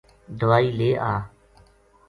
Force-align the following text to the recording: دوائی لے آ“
دوائی 0.39 0.69
لے 0.79 0.89
آ“ 1.13 1.13